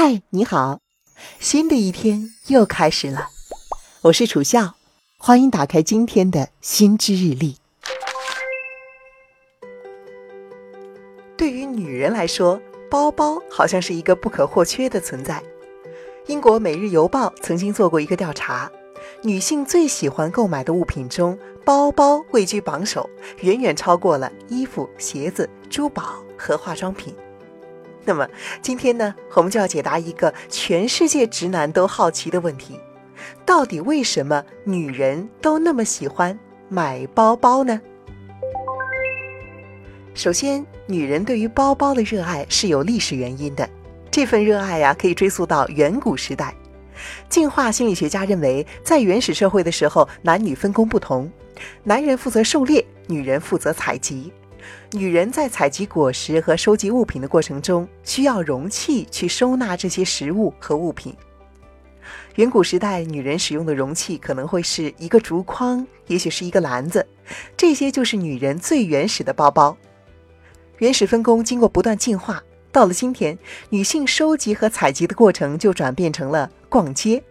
[0.00, 0.78] 嗨，你好，
[1.40, 3.30] 新的一天又开始了。
[4.02, 4.76] 我是楚笑，
[5.18, 7.56] 欢迎打开今天的新知日历。
[11.36, 15.42] 对于女人来说，包包好像是一个不可或缺的存在。
[16.28, 18.70] 英国《每日邮报》曾经做过一个调查，
[19.22, 23.10] 女性最喜欢购买的物品中，包包位居榜首，
[23.40, 27.12] 远远超过了衣服、鞋子、珠宝和化妆品。
[28.04, 28.26] 那么
[28.62, 32.78] 今天呢，我们就要解答一个全世界直男都好奇的问题：
[33.44, 36.38] 到底为什么女人都那么喜欢
[36.68, 37.80] 买包包呢？
[40.14, 43.68] 首先，女人对于包包的热爱是有历史原因的，
[44.10, 46.54] 这份热爱呀，可以追溯到远古时代。
[47.28, 51.30] 进化心理学家认为，在原始社会的时候，男女分工不同，
[51.84, 54.32] 男人负责狩猎，女人负责采集。
[54.92, 61.14] 女人在采集果实和收集物品的过程中，需要容器去收纳这些食物和物品。
[62.36, 67.06] 远古时代，女人使用的容器可能会是一个竹筐，也许是一个篮子，
[67.56, 69.76] 这些就是女人最原始的包包。
[70.78, 73.36] 原始分工经过不断进化，到了今天，
[73.70, 77.22] 女性收集和采集的过程就转变成了逛街，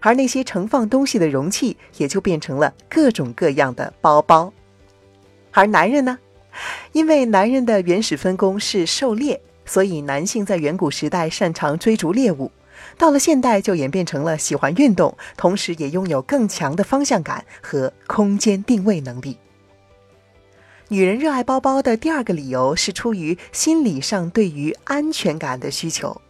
[0.00, 4.52] 而那些盛放东西的容器也就变成了各种各样的包包。
[5.52, 6.18] 而男人呢？
[6.92, 12.50] 因为男人的原始分工是狩猎，所以男性在远古时代擅长追逐猎物，
[12.98, 19.38] 到了现代就演变成了喜欢运动，同时也拥有更强的方向感和空间定位能力。
[20.88, 26.20] 女人热爱包包的第二个理由是出于心理上对于安全感的需求。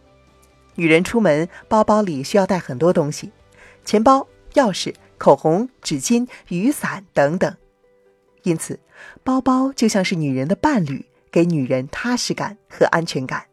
[0.73, 3.31] 女人出门，包包里需要带很多东西，
[3.85, 7.55] 钱包、钥匙、口红、纸巾、雨伞等等。
[8.47, 8.79] 因此，
[9.25, 13.43] 包包就像是女人的伴侣，给女人踏实感和安全感。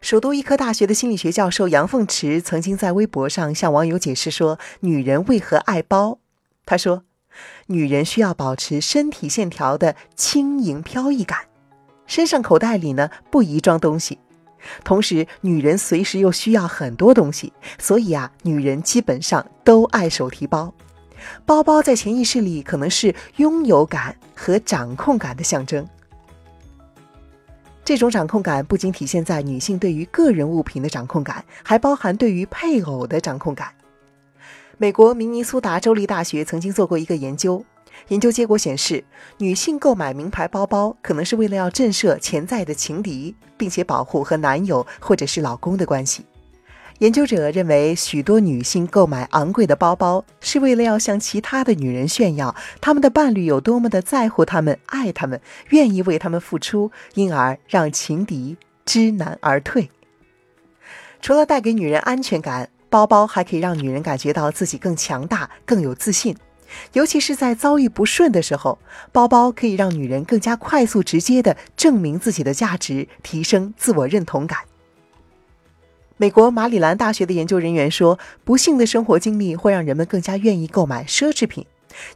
[0.00, 6.18] 首都医科大学的心理学教授杨凤池曾经在微博上向网友解释说，女人为何爱包。
[6.64, 7.04] 他说，
[7.66, 11.40] 女人需要保持身体线条的轻盈飘逸感，
[12.06, 14.18] 身上口袋里呢不宜装东西，
[14.84, 20.72] 同时女人随时又需要很多东西，所以啊，女人基本上都爱手提包。
[21.44, 25.86] 包包在潜意识里可能是拥有感和掌控感的象征。
[27.84, 33.68] 这种掌控感不仅体现在女性对于个人物品的掌控感，还包含对于配偶的掌控感。
[34.76, 37.64] 美国明尼苏达州立大学曾经做过一个研究，
[38.08, 39.04] 研究结果显示，
[39.38, 46.26] 女性购买名牌包包可能是为了要震慑潜在的情敌，并且保护和男友或者是老公的关系。
[46.98, 59.90] 研究者认为，许多女性购买昂贵的包包，是为了要向其他的女人炫耀他们的伴侣有多么的在乎他们、爱他们、愿意为他们付出，因而让情敌知难而退。
[61.20, 66.34] 除了带给女人安全感，包包还可以让女人感觉到自己更强大、更有自信，
[66.94, 68.78] 尤其是在遭遇不顺的时候，
[69.12, 74.60] 包包可以让女人更加快速、直接地证明自己的价值，提升自我认同感。
[76.18, 81.66] 美国马里兰大学的研究人员说，不幸的生活经历会让人们更加愿意购买奢侈品，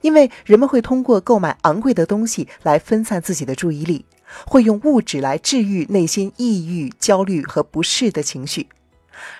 [0.00, 4.06] 因为人们会通过购买昂贵的东西来分散自己的注意力，
[4.46, 8.68] 会用物质来治愈内心抑郁、焦虑和不适的情绪。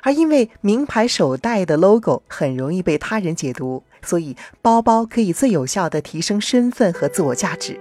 [0.02, 7.80] 而因为名牌手袋的 logo 很容易被他人解读，所以包包可以最有效地提升身份和自我价值。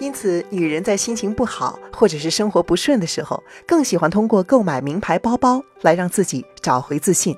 [0.00, 7.36] 因此，女人在心情不好或者是生活不顺的时候，更喜欢通过购买名牌包包来让自己找回自信。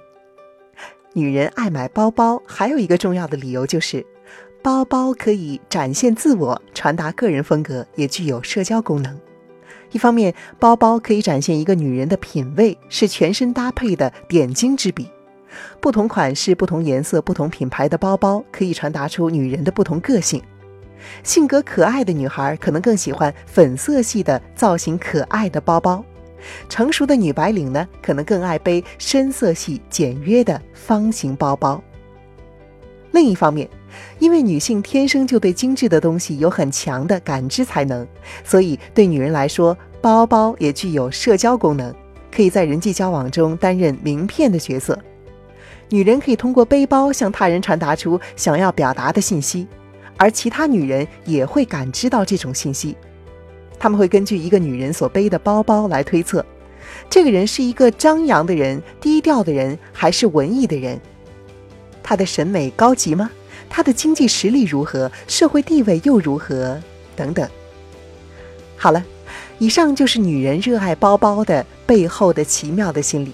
[1.15, 4.05] 女人爱买包包还有一个重要的理由就是，
[4.63, 9.19] 包包可以展现自我、传达个人风格，也具有社交功能。
[9.93, 15.09] 一方面，包包可以展现一个女人的品味，是全身搭配的点睛之笔。
[15.81, 20.41] 不同款式、不同颜色、不同品牌的包包，可以传达出女人的不同个性。
[21.23, 26.05] 性格可爱的女孩可能更喜欢粉色系的造型可爱的包包，
[26.69, 31.83] 成熟的女白领呢，可能更爱背深色系简约的方形包包。
[33.13, 33.69] 另一方面，
[34.19, 38.07] 因为女性天生就对精致的东西有很强的感知才能，
[38.45, 41.93] 所以对女人来说，包包也具有社交功能，
[42.35, 44.97] 可以在人际交往中担任名片的角色。
[45.89, 49.67] 女人可以通过背包向他人传达出想要表达的信息。
[50.21, 52.95] 而其他女人也会感知到这种信息，
[53.79, 56.45] 他们会根据一个女人所背的包包来推测，
[57.09, 61.01] 这个人是一个张扬的人、低调的人，还是文艺的人？
[62.03, 63.31] 他的审美高级吗？
[63.71, 65.11] 他的经济实力如何？
[65.27, 66.79] 社会地位又如何？
[67.17, 67.49] 等等。
[68.77, 69.03] 好了，
[69.59, 73.33] 以上就是女人热爱包包的背后的奇妙的心理。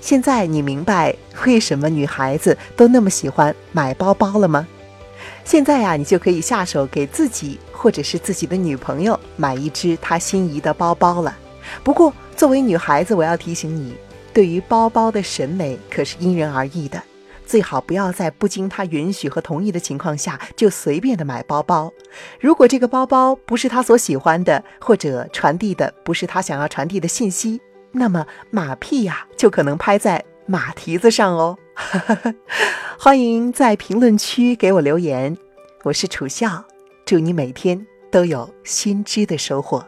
[0.00, 1.14] 现在你明白
[1.44, 4.66] 为什么女孩子都那么喜欢买包包了吗？
[5.46, 11.38] 现在呀，你就可以下手给自己或者是自己的女朋友买一只她心仪的包包了。
[11.84, 13.94] 不过，作为女孩子，我要提醒你，
[14.34, 17.00] 对于包包的审美可是因人而异的，
[17.46, 21.92] 最好不要在不经她允许和同意的情况下就随便的买包包。
[22.40, 27.60] 如果这个包包不是她所喜欢的，或者传递的不是她想要传递的信息，
[27.92, 31.56] 那么马屁呀就可能拍在马蹄子上哦。
[32.98, 35.36] 欢迎在评论区给我留言，
[35.84, 36.64] 我是楚笑，
[37.04, 39.84] 祝你每天都有新知的收获。